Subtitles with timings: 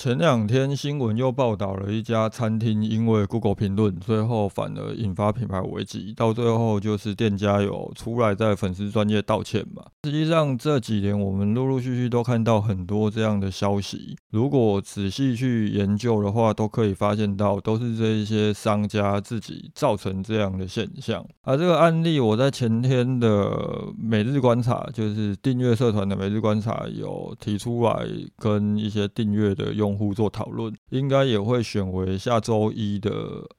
[0.00, 9.84] 前两天新闻又报道了一家餐厅因为 Google 评论，最后反而引发品牌危机，到最后就是店家有出来在粉丝专业道歉嘛。
[10.04, 21.22] 实际上这几年我们陆陆续续都看到很多这样的消息，如果仔细去研究的话，都可以发现到都是这一些商家自己造成这样的现象。
[21.42, 23.52] 而这个案例我在前天的
[23.98, 28.06] 每日观察，就是订阅社团的每日观察有提出来
[28.38, 29.89] 跟一些订阅的用。
[29.90, 33.10] 用户做讨论，应该也会选为下周一的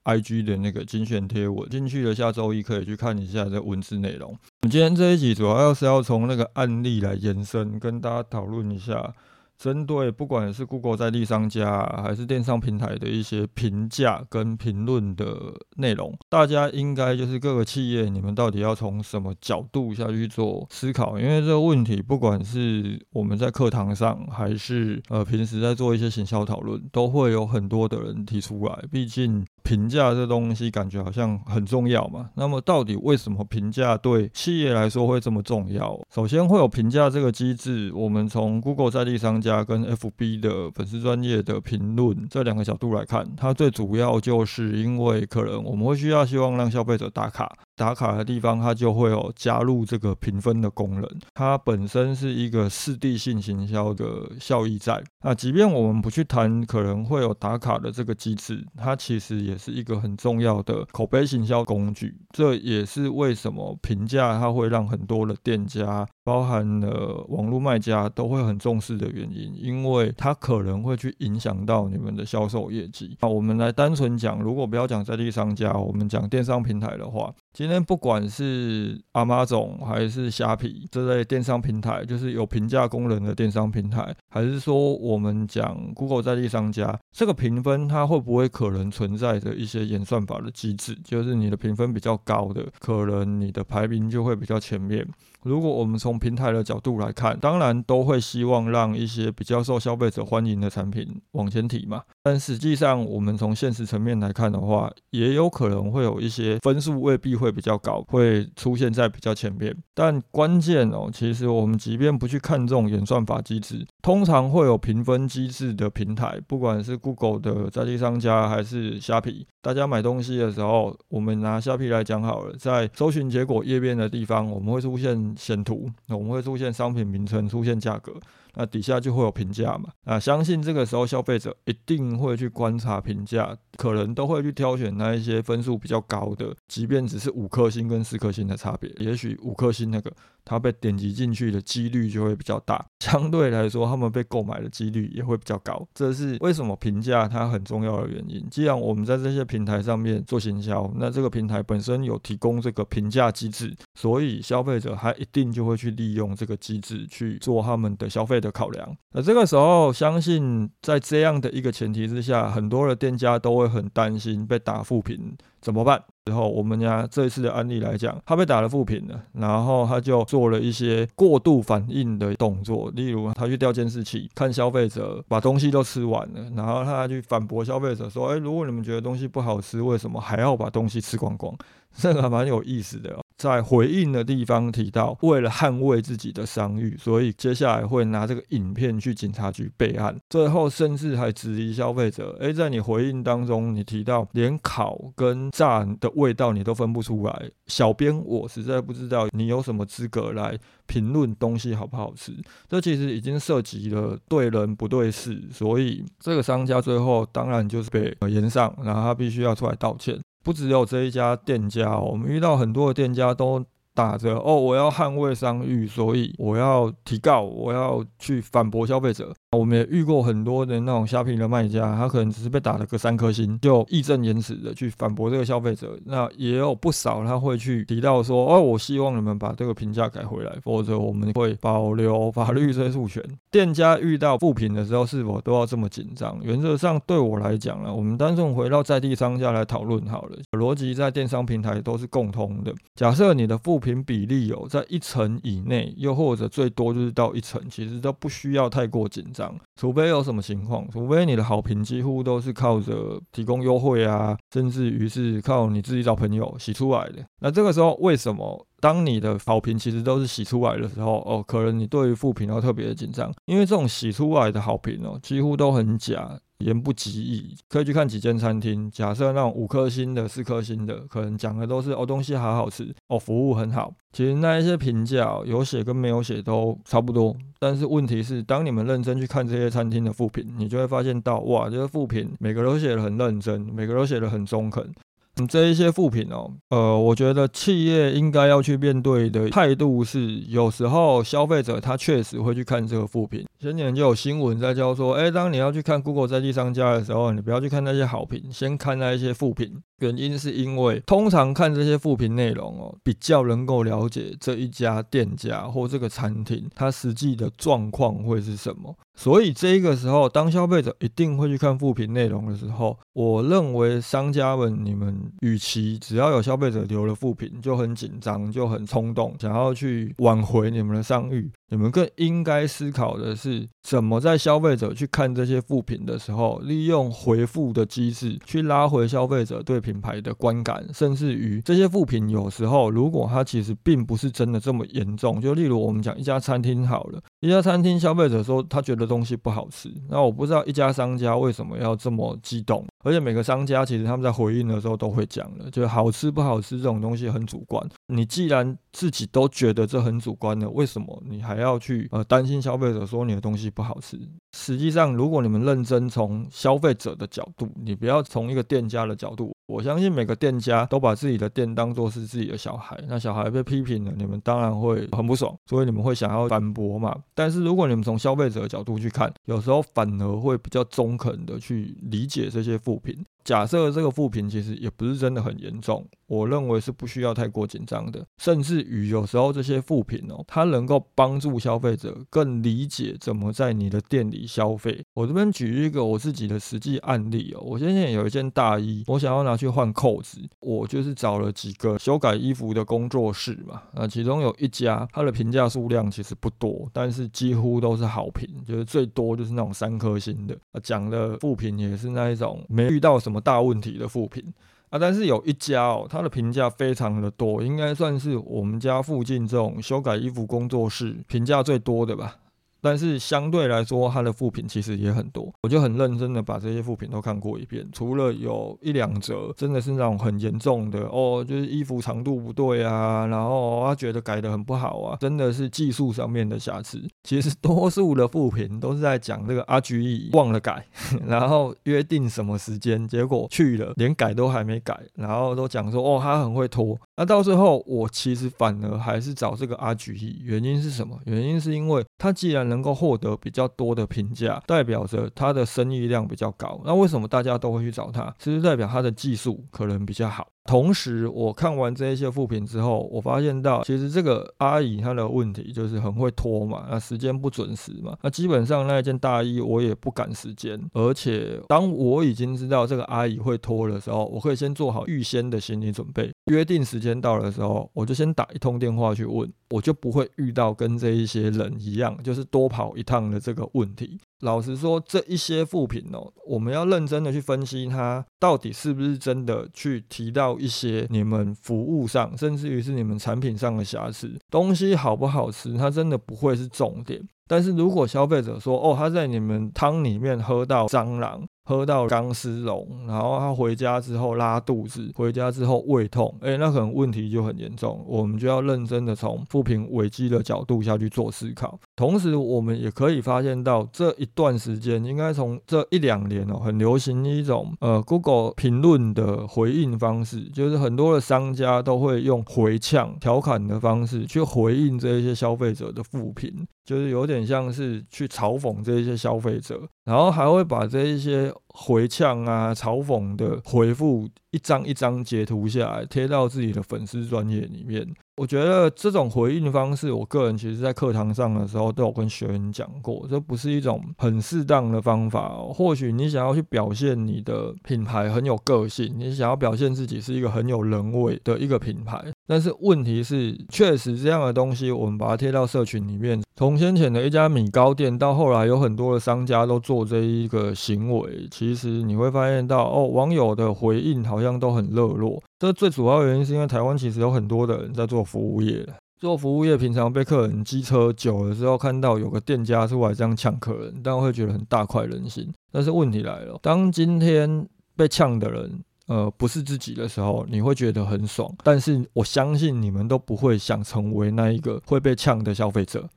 [0.05, 1.69] IG 的那个精选贴文。
[1.69, 4.31] 进去了，下周一可以去看一下这文字内容。
[4.31, 9.13] 我们今天这一集主要是要从那个案例来延伸，跟大家讨论一下。
[9.61, 21.19] 针对不管是 Google 在地商家还是电商平台的一些评价跟评论的内容，大家应该就是各个企业，你们到底要从什么角度下去做思考？
[21.19, 28.83] 因为这个问题，不管是我们在课堂上，还是呃平时在做一些行销讨论，都会有很多的人提出来。
[28.91, 32.31] 毕竟评价这东西感觉好像很重要嘛。
[32.33, 35.95] 那么到底为什么评价对企业来说会这么重要？
[36.11, 39.50] 首先会有评价这个机制，我们从 Google 在地商家。
[39.63, 47.51] 跟 FB 的粉丝专业的评论这两个角度来看，它最主要就是因为可能我们会需要希望让消费者打卡。
[47.81, 51.09] 打卡的地方，它就会有加入这个评分的功能。
[51.33, 54.05] 它本身是一个四地性行销的
[54.39, 55.03] 效益在。
[55.23, 62.15] 那即便我们不去谈可能会有打卡的这个机制，它其实也是一个很重要的口碑行销工具。
[62.29, 73.17] 这也是为什么评价它会让很多的店家，包含了网络卖家都会很重视的原因，因为它可能会去影响到你们的销售业绩。
[73.21, 77.33] 那我们来单纯讲，如果不要讲在地商家，我们讲电商平台的话。
[77.53, 90.97] 今天不管是阿妈总还是虾皮这类电商平台，就是有评价功能的电商平台，还是说我们讲 Google 在地商家，这个评分它会不会可能存在着一些演算法的机制？
[91.03, 95.05] 就是你的评分比较高的，可能你的排名就会比较前面。
[95.43, 102.03] 如果我们从平台的角度来看，当然都会希望让一些比较受消费者欢迎的产品往前提嘛。
[102.21, 109.75] 但实际上，我们从现实层面来看的话，也有可能会有一些分数未必会比较高，会出现在比较前面。
[109.95, 125.30] 但关键哦，其实我们即便不去看这种演算法机制，通常会有评分机制的平台，不管是 Google 的在地商家还是虾皮，大家买东西的时候，我们拿虾皮来讲好了，在搜寻结果页面的地方，我们会出现。
[125.37, 128.13] 显图，那我们会出现商品名称，出现价格。
[128.55, 129.89] 那底下就会有评价嘛？
[130.05, 140.11] 啊，相信这个时候消费者一定会去观察评价，可能都会去挑选那一些分数比较高的，即便只是五颗星跟四颗星的差别，也许五颗星那个
[140.43, 145.87] 它被点击进去的几率就会比较大， 相对来说他们被购买的几率也会比较高。
[145.93, 148.45] 这是为什么评价它很重要的原因。
[148.49, 158.40] 既然我们在这些平台上面做行销，那这个平台本身有提供这个评价机制，所以消费者他一定就会去利用这个机制去做他们的消费。
[158.41, 166.03] 的考量，那这个时候，相信在这样的一个前提之下，很多的店家都会很担心被打负评怎么办？
[166.25, 181.55] 之后，我们家这一次的案例来讲，他被打了负评了，然后他就做了一些过度反应的动作，例如他去调监视器，看消费者把东西都吃完了，然后他去反驳消费者说：“哎，如果你们觉得东西不好吃，为什么还要把东西吃光光？”
[181.93, 183.19] 这个还蛮有意思的。
[183.41, 190.15] 在回应的地方提到，为了捍卫自己的商誉，所以接下来会拿这个影片去警察局备案。
[190.29, 202.31] 最后甚至还质疑消费者：诶，在你回应当中，你提到连烤跟炸的味道你都分不出来，小编我实在不知道你有什么资格来评论东西好不好吃。
[202.67, 210.19] 这其实已经涉及了对人不对事，所以这个商家最后当然就是被延上，然后他必须要出来道歉。
[210.43, 213.65] 不只有这一家店家，我们遇到很多的店家都。
[213.93, 219.33] 打着哦，我要捍卫商誉，所以我要提告，我要去反驳消费者。
[219.57, 225.99] 我们也遇过很多的那种虾皮的卖家，他可能只是被打了个三颗星，就义正言辞的去反驳这个消费者。
[226.05, 233.21] 那也有不少他会去提到说，哦，我希望你们把这个评价改回来，否则我们会保留法律追诉权。
[233.51, 236.39] 店家遇到负评的时候，是否都要这么紧张？
[236.41, 242.73] 原则上对我来讲呢，我们单纯回到在地商家来讨论好了，逻辑在电商平台都是共通的。
[242.95, 249.53] 假设你的负评比例哦，在一成以内，又或者最多就是到一成，其实都不需要太过紧张。
[249.75, 257.25] 除非有什么情况，除非你的好评几乎都是靠着提供优惠啊，甚至于是靠你自己找朋友洗出来的。
[257.39, 266.39] 那这个时候，为什么当你的好评其实都是洗出来的时候，哦，可能你对于负评要特别的紧张，因为这种洗出来的好评哦，几乎都很假。
[266.61, 268.89] 言不及义，可以去看几间餐厅。
[268.91, 273.93] 假设那种五颗星的、四颗星的，可能讲的都是哦东西好好吃，哦服务很好。
[274.13, 277.35] 其实那一些评价有写跟没有写都差不多。
[277.59, 284.91] 但是问题是，当你们认真去看这些餐厅的复评，你就会发现到哇，这些复评每个都写的很认真，每个都写的很中肯。
[285.37, 293.45] 嗯这一些副品哦，呃，我觉得企业应该要去面对的态度是，有时候消费者他确实会去看这个副品。
[293.59, 299.81] 前年就有新闻在教说，哎，当你要去看 Google 在地商家的时候，你不要去看那些好评，先看那一些副品。
[299.99, 308.95] 原因是因为通常看这些副评内容哦，比较能够了解这一家店家或这个餐厅它实际的状况会是什么。
[309.15, 315.31] 所以这个时候，当消费者一定会去看复评内容的时候，我认为商家们你们。
[315.41, 342.85] 与其只要有消费者留了负评就很紧张就很冲动，想要去挽回你们的商誉，你们更应该思考的是，怎么在消费者去看这些负评的时候，利用回复的机制去拉回消费者对品牌的观感，甚至于这些负评有时候如果它其实并不是真的这么严重，就例如我们讲一家餐厅好了，一家餐厅消费者说他觉得东西不好吃，那我不知道一家商家为什么要这么激动。
[343.03, 347.83] 而且每个商家其实他们在回应的时候都会讲了，就是好吃不好吃这种东西很主观。
[348.13, 354.19] 你既然自己都觉得这很主观的，为什么你还要去呃担心消费者说你的东西不好吃？
[354.53, 359.55] 实际上，如果你们认真从消费者的角度，你不要从一个店家的角度。
[359.67, 367.15] 我相信每个店家都把自己的店当做是自己的小孩，那小孩被批评了，你们当然会很不爽，所以你们会想要反驳嘛。
[367.33, 373.23] 但是如果你们从消费者的角度去看，有时候反而会比较中肯的去理解这些负评。
[373.45, 378.25] 假设这个负评其实也不是真的很严重，我认为是不需要太过紧张的。
[378.37, 385.01] 甚至于有时候这些负评哦，它能够帮助消费者更理解怎么在你的店里消费。
[385.13, 389.51] 我这边举一个我自己的实际案例哦，我现在有一件大衣，我想要拿。
[389.61, 404.43] 去换扣子，我就是找了几个修改衣服的工作室嘛，那其中有一家，它的评价数量其实不多，但是几乎都是好评，就是最多就是那种三颗星的，讲的负评也是那一种没遇到什么什么大问题的副品
[404.89, 412.35] 啊，但是有一家哦，它的评价非常的多，应该算是我们家附近这种修改衣服工作室评价最多的吧。
[412.81, 417.87] 但是相对来说，它的副品其实也很多，我就很认真的把这些副品都看过一遍。
[417.91, 427.01] 除了有一两折，真的是那种很严重的哦，就是衣服长度不对啊，然后他觉得改的很不好啊，真的是技术上面的瑕疵。
[427.23, 430.83] 其实多数的副品都是在讲这个阿菊忘了改，
[431.27, 436.97] 然后约定什么时间，结果去了连改都还没改，然后都讲说哦他很会拖。
[437.17, 440.11] 那到最后我其实反而还是找这个阿菊
[440.41, 441.19] 原因是什么？
[441.25, 446.79] 原因是因为他既然能够获得比较多的评价，代表着他的生意量比较高。
[446.85, 448.33] 那为什么大家都会去找他？
[448.39, 450.47] 其实代表他的技术可能比较好。
[450.71, 458.17] 同时，我看完这一些副评之后，我发现到其实这个阿姨她的问题就是很会拖嘛，那时间不准时嘛。
[458.23, 466.31] 那基本上那一件大衣我也不赶时间，而且当我已经知道这个阿姨会拖的时候，我可以先做好预先的心理准备。
[466.45, 474.17] 约定时间到的时候，我就先打一通电话去问，我就不会遇到跟这一些人一样，就是多跑一趟的这个问题。
[474.41, 484.39] 老实说，这一些副品哦，我们要认真的去分析它到底是不是真的去提到一些你们服务上，甚至于是你们产品上的瑕疵。
[484.49, 487.21] 东西好不好吃，它真的不会是重点。
[487.51, 491.43] 但是如果消费者说，哦，他在你们汤里面喝到蟑螂。
[491.63, 501.79] 喝到钢丝绒，然后他回家之后拉肚子，回家之后胃痛，哎，那可能问题就很严重，我们就要认真的从扶贫危机的角度下去做思考。
[501.95, 519.81] 同时，我们也可以发现到这一段时间，应该从这一两年哦，很流行一种呃 Google 评论的回应方式，就是很多的商家都会用回呛、调侃的方式去回应这一些消费者的负评，就是有点很像是去嘲讽这些消费者。
[520.03, 528.07] 然后还会把这一些回呛啊、嘲讽的回复一张一张截图下来，贴到自己的粉丝专页里面。
[528.37, 535.49] 我觉得这种回应方式，我个人其实在课堂上的时候都有跟学员讲过，这不是一种很适当的方法。
[535.71, 542.19] 或许你想要去表现你的品牌很有个性，你想要表现自己是一个很有人味的一个品牌，
[542.51, 555.41] 但是问题是，确实这样的东西，我们把它贴到社群里面，从先前的一家米糕店，到后来有很多的商家都做这一个行为，其实你会发现到，哦，网友的回应好像都很热络。
[555.59, 558.85] 这最主要原因是因为台湾其实有很多的人在做服务业
[559.17, 565.49] 做服务业平常被客人机车久了之后，看到有个店家出来这样呛客人，当然会觉得很大快人心。
[565.71, 567.65] 但是问题来了，当今天
[567.95, 571.53] 被呛的人，呃，不是自己的时候，你会觉得很爽。
[571.65, 576.09] 但是我相信你们都不会想成为那一个会被呛的消费者。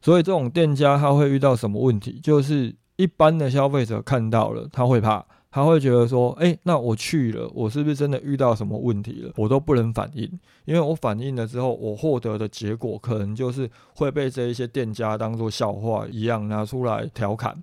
[0.00, 2.18] 所以这种店家他会遇到什么问题？
[2.22, 5.22] 就是一般的消费者看到了，他会怕。
[5.50, 9.32] 他会觉得说，哎，那我去了，我是不是真的遇到什么问题了？
[9.36, 10.24] 我都不能反应，
[10.64, 17.62] 因为我反应了之后，我获得的结果可能就是会被这一些店家当做笑话一样拿出来调侃。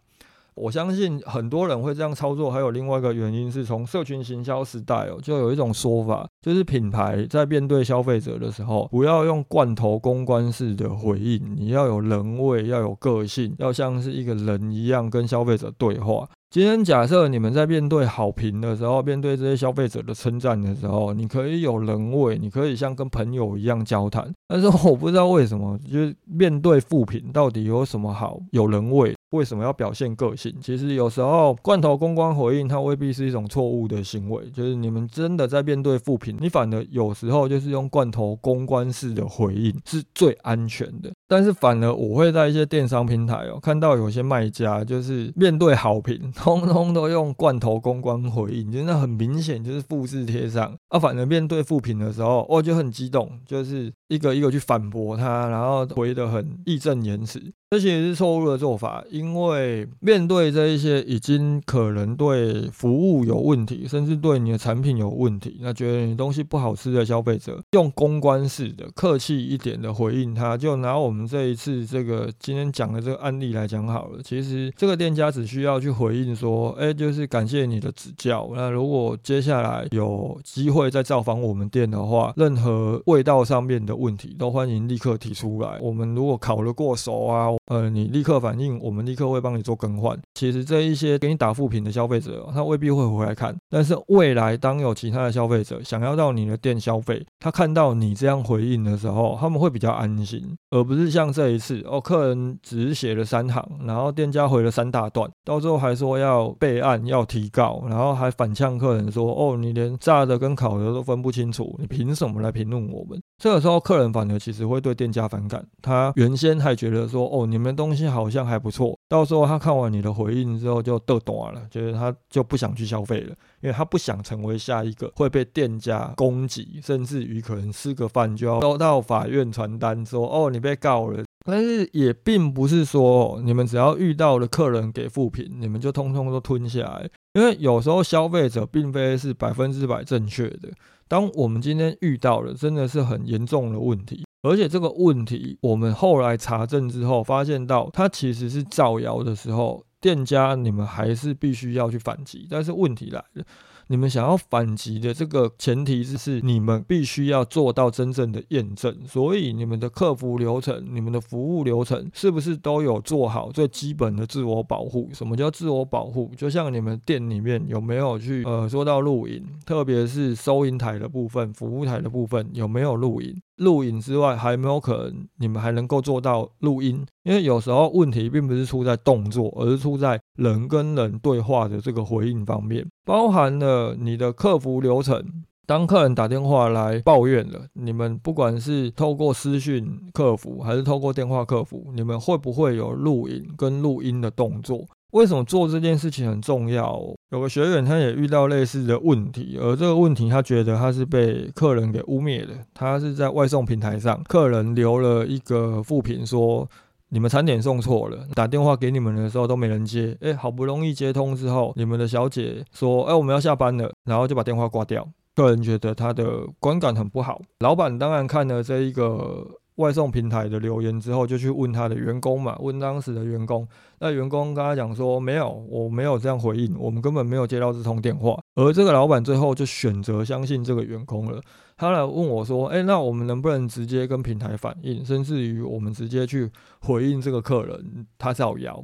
[0.56, 16.28] 我相信很多人会这样操作，还有另外一个原因是从社群行销时代哦，就有一种说法，就是品牌在面对消费者的时候，不要用罐头公关式的回应，你要有人味，要有个性，要像是一个人一样跟消费者对话。
[16.50, 24.34] 今天假设你们在面对好评的时候，面对这些消费者的称赞的时候，你可以有人味，你可以像跟朋友一样交谈。
[24.48, 29.14] 但是我不知道为什么，就是面对负评到底有什么好有人味？
[29.32, 30.56] 为什么要表现个性？
[30.62, 34.50] 其实有时候罐头公关回应，它未必是一种错误的行为。
[34.52, 41.12] 就是你们真的在面对负评，你反而有时候就是用罐头公关式的回应是最安全的。
[41.28, 50.74] 但是反而我会在一些电商平台哦，看到有些卖家就是面对好评，通通都用罐头公关回应，真的很明显就是复制贴上。
[50.90, 57.42] 啊，反而面对负评的时候，我就很激动，就是一个一个去反驳他，然后回得很义正言辞。
[57.76, 74.20] 这其实是错误的做法，因为面对这一些已经可能对服务有问题，甚至对你的产品有问题，那觉得你东西不好吃的消费者，用公关式的、客气一点的回应他，就拿我们这一次这个今天讲的这个案例来讲好了。
[74.24, 78.50] 其实这个店家只需要去回应说，哎，就是感谢你的指教。
[78.56, 85.78] 那如果接下来有机会再造访我们店的话，任何味道上面的问题都欢迎立刻提出来。
[85.82, 87.50] 我们如果烤得过熟啊。
[87.68, 90.16] 呃，你立刻反应，我们立刻会帮你做更换。
[90.36, 93.56] 其实这一些给你打负评的消费者，他未必会回来看。
[93.72, 113.20] 但是未来当有其他的消费者想要到你的店消费，他看到你这样回应的时候，他们会比较安心，而不是像这一次哦，客人只写了三行，然后店家回了三大段，到最后还说要备案、要提告，然后还反呛客人说哦，你连炸的跟烤的都分不清楚，你凭什么来评论我们？
[113.42, 117.55] 这个时候客人反而其实会对店家反感，他原先还觉得说哦你。
[117.56, 123.30] 你们东西好像还不错，到时候他看完你的回应之后就逗短了，觉得他就不想去消费了，
[123.62, 131.24] 因为他不想成为下一个会被店家攻击，甚至于可能吃个饭就要收到法院传单说哦你被告了。
[131.46, 140.70] 但是也并不是说你们只要遇到了客人给负评，你们就通通都吞下来，因为有时候消费者并非是百分之百正确的。
[141.08, 144.26] 当我们今天遇到了真的是很严重的问题。
[144.46, 152.48] 而且这个问题，我们后来查证之后，发现到它其实是造谣的时候，店家你们还是必须要去反击。
[152.50, 153.44] 但是问题来了。
[153.88, 158.92] 你们想要反击的这个前提是，你们必须要做到真正的验证。
[159.08, 165.08] 所以，你们的客服流程、你们的服务流程，是不是都有做好最基本的自我保护？
[165.14, 166.32] 什么叫自我保护？
[166.36, 173.40] 就像你们店里面有没有去呃说到录影，特别是收银台的部分、服务台的部分有没有录影？
[173.58, 177.06] 录影之外，还没有可能你们还能够做到录音？
[177.24, 185.44] 因为有时候问题并不是出在动作，而是出在人跟人对话的这个回应方面，包含了你的客服流程。
[185.68, 194.86] 当客人打电话来抱怨了，你们不管是透过私讯客服，还是透过电话客服，你们会不会有录影跟录音的动作？
[195.16, 197.02] 为什么做这件事情很重要？
[197.32, 202.54] 有个学员他也遇到类似的问题，而这个问题他觉得他是被客人给污蔑的。
[202.74, 206.68] 他是在外送平台上，客人留了一个负评说。
[207.10, 210.18] 你们餐点送错了，打电话给你们的时候都没人接。
[210.22, 215.08] 哎，好不容易接通之后，你们的小姐说：“哎，我们要下班了。”然后就把电话挂掉。
[215.36, 217.40] 客人觉得他的观感很不好。
[217.60, 223.68] 老板当然看了这一个外送平台的留言之后，就去问他的员工嘛，问当时的员工。
[224.00, 231.42] 那员工跟他讲说：“没有，我没有这样回应，我们根本没有接到这通电话。”而这个老板最后就选择相信这个员工了。
[231.76, 238.82] 他来问我说：“哎，那我们能不能直接跟平台反映，甚至于我们直接去回应这个客人他造谣，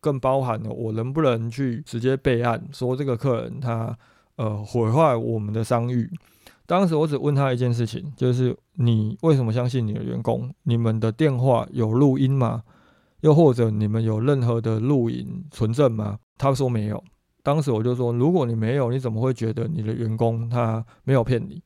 [0.00, 3.96] 更包含了我能不能去直接备案，说这个客人他
[4.34, 6.10] 呃毁坏我们的商誉？”
[6.66, 10.50] 当时我只问他一件事情，就是你为什么相信你的员工？
[10.62, 12.62] 你们的电话有录音吗？
[13.20, 16.18] 又或者你们有任何的录影存证吗？
[16.38, 17.02] 他说没有。
[17.42, 21.62] 当时我就说，如果你没有，你怎么会觉得你的员工他没有骗你？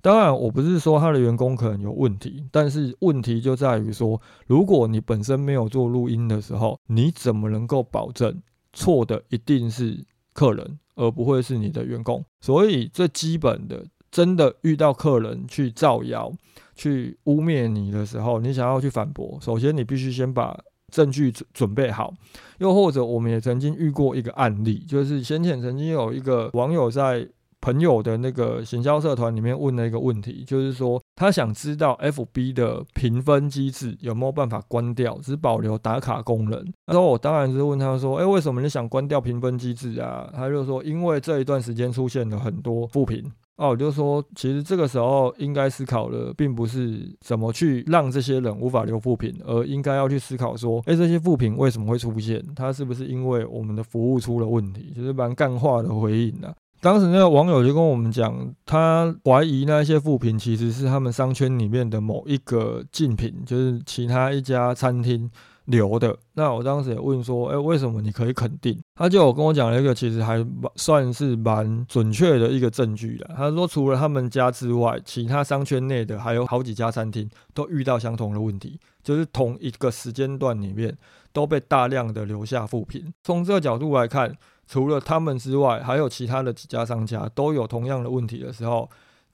[0.00, 8.40] 当然，我不是说他的员工可能有问题，但是问题就在于说，如果你本身没有做录音的时候，你怎么能够保证
[8.72, 12.24] 错的一定是客人，而不会是你的员工？
[12.40, 13.84] 所以最基本的。
[14.10, 16.32] 真的遇到客人去造谣、
[16.74, 20.58] 去污蔑你的时候，你想要去反驳，首先你必须先把
[20.92, 22.12] 证据准准备好。
[22.58, 27.26] 又或者，我们也曾经遇过一个案例，就是先前曾经有一个网友在
[27.60, 36.64] 朋友的那个行销社团里面问了一个问题，就是说他想知道 FB 的评分机制有没有办法关掉，只保留打卡功能。
[36.86, 52.42] 那时候我当然是问他说：“哎，为什么你想关掉评分机制啊？”他就说：“因为这一段时间出现了很多负评。”哦，我就说，其实这个时候应该思考的，并不是怎么去让这些人无法留负评，而应该要去思考说，哎，这些负评为什么会出现？
[52.56, 54.90] 它是不是因为我们的服务出了问题？
[54.96, 56.54] 就是蛮干话的回应啊。
[56.80, 65.30] 当时那个网友就跟我们讲，他怀疑那些负评其实是他们商圈里面的某一个竞品，就是其他一家餐厅。
[65.66, 68.76] 留的那我当时也问说，哎，为什么你可以肯定？
[69.00, 73.30] 他就跟我讲了一个其实还算是蛮准确的一个证据的。
[73.34, 80.94] 他说，除了他们家之外，其他商圈内的还有好几家餐厅都遇到相同的问题，就是同一个时间段里面
[81.32, 83.10] 都被大量的留下负评。
[83.24, 88.90] 从这个角度来看，除了他们之外，还有其他的几家商家都有同样的问题的时候，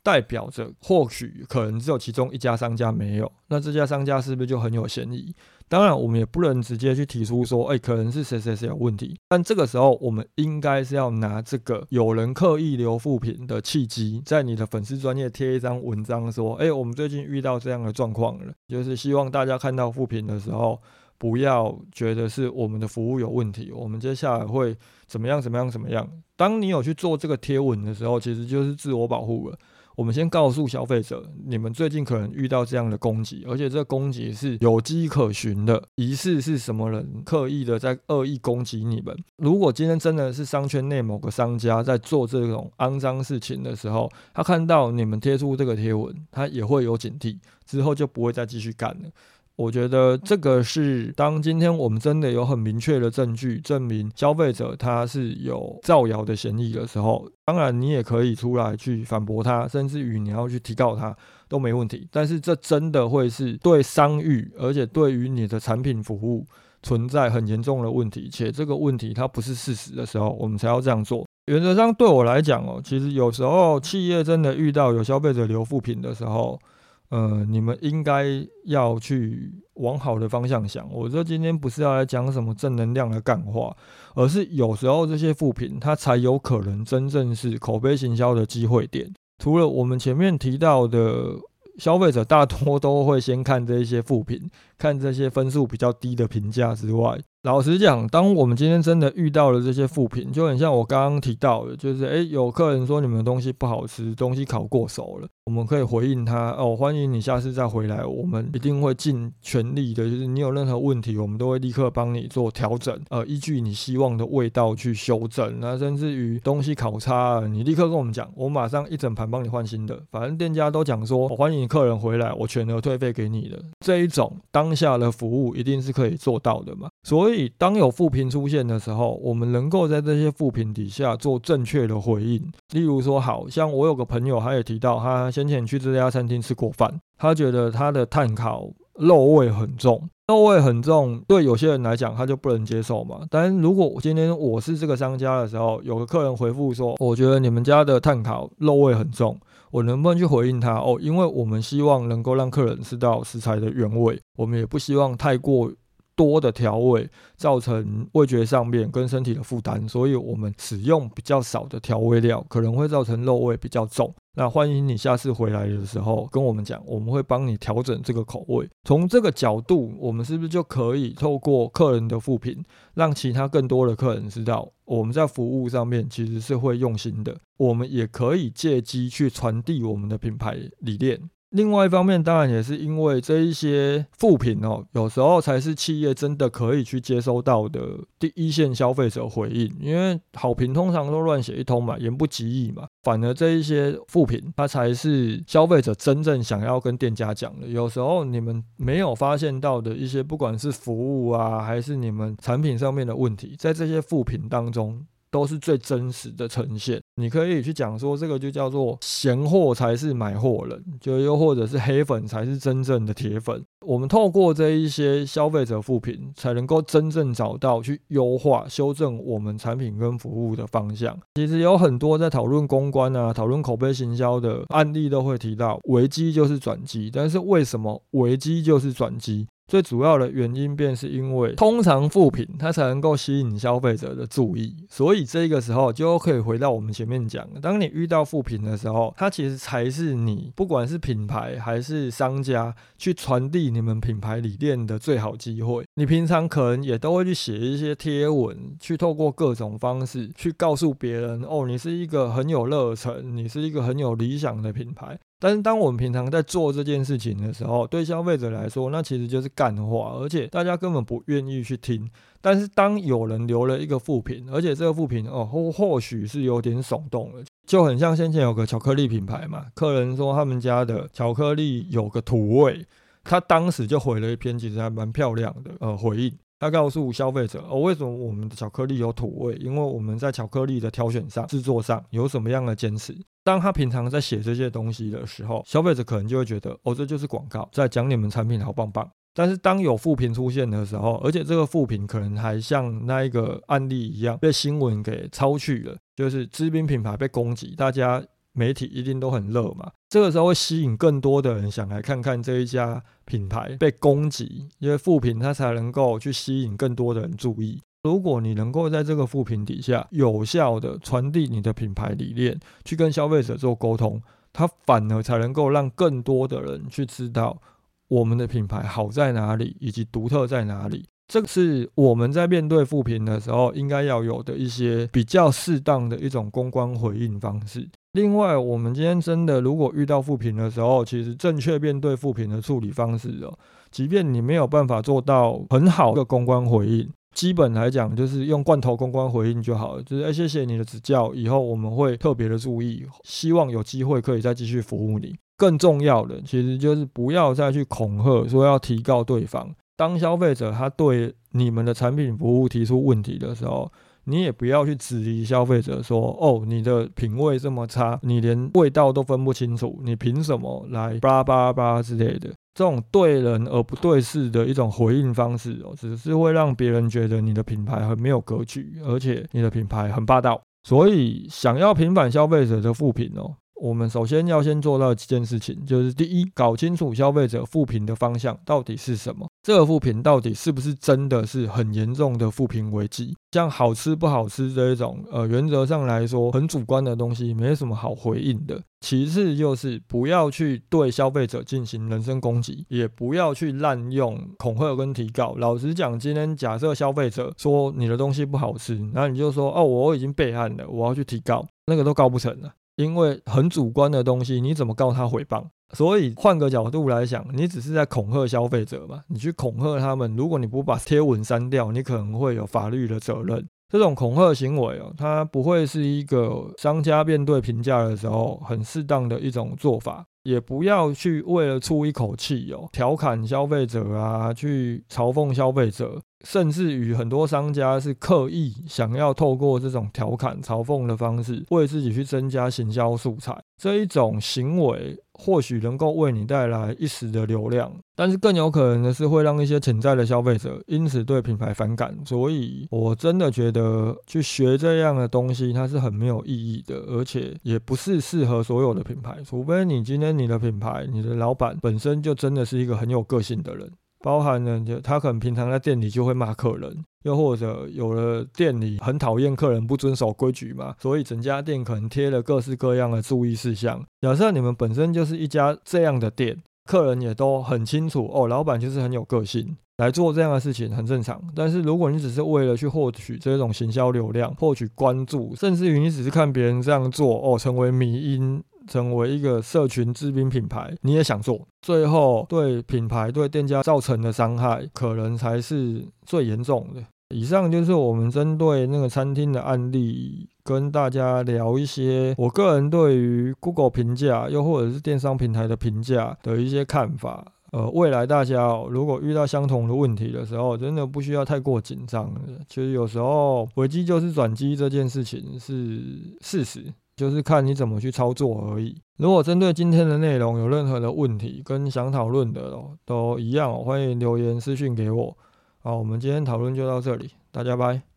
[0.07, 5.35] 代表着或许可能只有其中一家商家没有，那这家商家是不是就很有嫌疑？
[5.69, 9.19] 当然，我们也不能直接去提出说，哎，可能是谁谁谁有问题。
[9.27, 20.81] 但这个时候，我们应该是要拿这个有人刻意留负评的契机，在你的粉丝专业贴一张文章，说，哎，我们最近遇到这样的状况了，就是希望大家看到负评的时候，
[21.19, 23.73] 不要觉得是我们的服务有问题。
[23.73, 24.77] 我们接下来会
[25.09, 25.43] 怎么样？
[25.43, 25.69] 怎么样？
[25.69, 26.09] 怎么样？
[26.37, 29.59] 当你有去做这个贴文的时候，其实就是自我保护了。
[29.97, 39.17] 我们先告诉消费者，你们最近可能遇到这样的攻击，而且这个攻击是有迹可循的，疑似是什么人刻意的在恶意攻击你们。
[39.39, 49.11] 如果今天真的是商圈内某个商家在做这种肮脏事情的时候，他看到你们贴出这个贴文，他也会有警惕，之后就不会再继续干了。
[49.57, 61.17] 我觉得这个是当今天我们真的有很明确的证据证明消费者他是有造谣的嫌疑的时候，当然你也可以出来去反驳他，甚至于你要去提告他
[61.49, 62.07] 都没问题。
[62.13, 66.45] 但是这真的会是对商誉，而且对于你的产品服务
[66.83, 71.27] 存在很严重的问题，且这个问题它不是事实的时候，我们才要这样做。
[71.47, 76.61] 原则上对我来讲哦，其实有时候企业真的遇到有消费者留负评的时候。
[77.09, 78.25] 呃，你们应该
[78.65, 80.89] 要去往好的方向想。
[80.93, 83.77] 我说今天不是要来讲什么正能量的干话，
[84.15, 89.13] 而是有时候这些副品它才有可能真正是口碑行销的机会点。
[89.39, 91.35] 除了我们前面提到的，
[91.79, 97.19] 消费者大多都会先看这些副品，看这些分数比较低的评价之外。
[97.43, 132.43] 老实讲，当我们今天真的遇到了这些负评，就很像我刚刚提到的，就是诶，有客人说你们的东西不好吃，东西烤过熟了，我们可以回应他哦，欢迎你下次再回来，我们一定会尽全力的，就是你有任何问题，我们都会立刻帮你做调整，呃，依据你希望的味道去修正，那甚至于东西烤差了，你立刻跟我们讲，我马上一整盘帮你换新的，反正店家都讲说欢迎客人回来，我全额退费给你的，这一种当当下的服务一定是可以做到的嘛，所以，当有负评出现的时候，我们能够在这些负评底下做正确的回应。
[132.73, 143.21] 例如说，好像我有个朋友，他也提到，他先前去这家餐厅吃过饭，他觉得他的碳烤肉味很重，肉味很重，对有些人来讲他就不能接受嘛。
[143.31, 149.39] 但如果今天我是这个商家的时候，有个客人回复说，我觉得你们家的碳烤肉味很重，
[149.71, 150.75] 我能不能去回应他？
[150.75, 155.71] 哦，因为我们希望能够让客人吃到食材的原味，我们也不希望太过。
[156.17, 164.13] 多的调味造成味觉上面跟身体的负担，所以我们使用比较少的调味料，可能会造成肉味比较重。
[164.39, 168.69] 那欢迎你下次回来的时候跟我们讲，我们会帮你调整这个口味。
[168.85, 172.63] 从这个角度，我们是不是就可以透过客人的复评，
[172.95, 177.35] 让其他更多的客人知道我们在服务上面其实是会用心的。
[177.57, 181.19] 我们也可以借机去传递我们的品牌理念。
[181.51, 187.81] 另外一方面，当然也是因为这一些副品哦，有时候才是企业真的可以去接收到的
[188.19, 189.73] 第一线消费者回应。
[189.81, 192.87] 因为好评通常都乱写一通嘛，言不及义嘛。
[193.05, 197.69] 反而这一些副品，它才是消费者真正想要跟店家讲的。
[197.69, 205.07] 有时候你们没有发现到的一些，不管是服务啊，还是你们产品上面的问题，在这些副品当中。
[205.37, 206.99] 都是最真实的呈现。
[207.17, 213.63] 你可以去讲说，这个就叫做闲货才是买货人，就又或者是黑粉才是真正的铁粉。
[213.87, 221.15] 我们透过这一些消费者复评，才能够真正找到去优化、修正我们产品跟服务的方向。
[221.35, 227.11] 其实有很多在讨论公关啊、讨论口碑行销的案例，都会提到危机就是转机。
[227.13, 229.47] 但是为什么危机就是转机？
[229.69, 245.85] 最主要的原因便是因为通常副品它才能够吸引消费者的注意，所以这个时候就可以回到我们前面讲，当你遇到副品的时候，它其实才是你不管是品牌还是商家去传递你们品牌理念的最好机会。
[245.95, 255.19] 你平常可能也都会去写一些贴文，去透过各种方式去告诉别人，哦，你是一个很有热忱，你是一个很有理想的品牌。
[255.39, 262.11] 但是，当我们平常在做这件事情的时候，对消费者来说，那其实就是干话，而且大家根本不愿意去听。
[262.41, 272.87] 但是，当有人留了一个副评，而且这个副评哦，或或许是有点耸动了，就很像先前有个巧克力品牌嘛，客人说他们家的巧克力有个土味，
[273.23, 276.33] 他当时就回了一篇其实还蛮漂亮的呃回应。
[276.59, 279.55] 他告诉消费者哦，为什么我们的巧克力有土味？
[279.57, 283.15] 因为我们在巧克力的挑选上、制作上有什么样的坚持？
[283.45, 289.09] 当他平常在写这些东西的时候，消费者可能就会觉得哦，这就是广告，在讲你们产品好棒棒。
[289.35, 298.25] 但是当有负评出现的时候，而且这个负评可能还像那一个案例一样被新闻给抄去了，就是知名品牌被攻击，大家。
[298.57, 307.81] 媒体一定都很热嘛，这个时候会吸引更多的人想来看看这一家品牌被攻击，因为负评它才能够去吸引更多的人注意。
[308.03, 317.61] 如果你能够在这个负评底下有效的传递你的品牌理念，去跟消费者做沟通，它反而才能够让更多的人去知道
[318.09, 321.05] 我们的品牌好在哪里，以及独特在哪里。
[321.27, 327.89] 这是我们在面对负评的时候应该要有的一些比较适当的一种公关回应方式。
[328.17, 333.53] 另外，我们今天真的如果遇到负评的时候，其实正确面对负评的处理方式哦，
[333.91, 340.03] 即便你没有办法做到很好的公关回应，基本来讲就是用罐头公关回应就好了。
[340.03, 345.37] 就是哎，谢谢你的指教，以后我们会特别的注意，希望有机会可以再继续服务你。
[345.59, 349.71] 更重要的，其实就是不要再去恐吓说要提告对方。
[349.95, 353.91] 当消费者他对你们的产品服务提出问题的时候，
[354.27, 362.51] 你也不要去质疑消费者说，哦，你的品味这么差，你连味道都分不清楚，你凭什么来叭叭叭之类的？
[362.75, 370.61] 这种对人而不对事的一种回应方式哦，只是会让别人觉得你的品牌很没有格局，而且你的品牌很霸道。
[370.87, 373.55] 所以，想要平反消费者的负评哦。
[373.83, 383.35] 我们首先要先做到几件事情，就是第一，搞清楚消费者负评的方向到底是什么，这个负评到底是不是真的是很严重的负评危机？
[383.51, 388.81] 像好吃不好吃这一种，呃，原则上来说很主观的东西，没什么好回应的。
[389.01, 395.57] 其次就是不要去对消费者进行人身攻击，也不要去滥用恐吓跟提告。
[395.57, 402.73] 老实讲，今天假设消费者说你的东西不好吃，然后你就说哦，我已经备案了，我要去提告，那个都告不成了。
[402.95, 405.65] 因为很主观的东西，你怎么告他诽谤？
[405.95, 409.23] 所以换个角度来讲，你只是在恐吓消费者嘛？
[409.29, 413.67] 你去恐吓他们，如果你不把贴文删掉，你可能会有法律的责任。
[413.89, 426.21] 这种恐吓行为哦，它不会是一个商家面对评价的时候很适当的一种做法，也不要去为了出一口气哦，调侃消费者啊，去嘲讽消费者。
[426.45, 433.59] 甚至于很多商家是刻意想要透过这种调侃、嘲讽的方式，为自己去增加行销素材。
[433.81, 442.17] 这一种行为或许能够为你带来一时的流量，但是更有可能的是会让一些潜在的消费者因此对品牌反感。
[442.25, 449.37] 所以我真的觉得去学这样的东西，它是很没有意义的，而且也不是适合所有的品牌。
[449.45, 453.91] 除非你今天你的品牌、你的老板本身就真的是一个很有个性的人。
[454.21, 464.05] 包含了，就他可能平常在店里就会骂客人，又或者有了店里很讨厌客人不遵守规矩嘛，所以整家店可能贴了各式各样的注意事项。
[464.21, 471.43] 假设你们本身就是一家这样的店，客人也都很清楚哦，老板就是很有个性，来做这样的事情很正常。
[471.55, 478.63] 但是如果你只是为了去获取这种行销流量、获取关注，甚至于你只是看别人这样做哦，成为迷因。
[478.89, 487.03] 成为一个社群知名品牌，你也想做，最后对品牌对店家造成的伤害，可能才是最严重的。
[487.35, 497.45] 以上就是我们针对那个餐厅的案例，跟大家聊一些我个人对于 Google 评价，又或者是电商平台的评价的一些看法。
[497.73, 502.33] 呃，未来大家如果遇到相同的问题的时候，真的不需要太过紧张。
[502.69, 506.01] 其实有时候危机就是转机，这件事情是
[506.41, 506.85] 事实，
[507.17, 508.97] 就是看你怎么去操作而已。
[509.19, 515.37] 如果针对今天的内容有任何的问题跟想讨论的哦，都一样，欢迎留言私讯给我。
[515.81, 518.16] 好，我们今天讨论就到这里，大家拜。